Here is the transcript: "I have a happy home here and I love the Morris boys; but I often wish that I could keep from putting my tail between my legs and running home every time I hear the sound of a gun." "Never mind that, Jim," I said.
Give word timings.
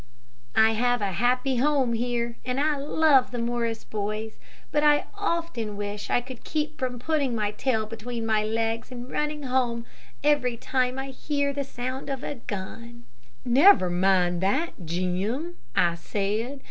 "I 0.55 0.71
have 0.71 0.99
a 0.99 1.11
happy 1.11 1.57
home 1.57 1.93
here 1.93 2.35
and 2.43 2.59
I 2.59 2.75
love 2.75 3.29
the 3.29 3.37
Morris 3.37 3.83
boys; 3.83 4.39
but 4.71 4.81
I 4.83 5.05
often 5.13 5.77
wish 5.77 6.07
that 6.07 6.13
I 6.15 6.21
could 6.21 6.43
keep 6.43 6.79
from 6.79 6.97
putting 6.97 7.35
my 7.35 7.51
tail 7.51 7.85
between 7.85 8.25
my 8.25 8.43
legs 8.43 8.91
and 8.91 9.11
running 9.11 9.43
home 9.43 9.85
every 10.23 10.57
time 10.57 10.97
I 10.97 11.09
hear 11.09 11.53
the 11.53 11.63
sound 11.63 12.09
of 12.09 12.23
a 12.23 12.33
gun." 12.33 13.03
"Never 13.45 13.91
mind 13.91 14.41
that, 14.41 14.73
Jim," 14.85 15.53
I 15.75 15.93
said. 15.93 16.59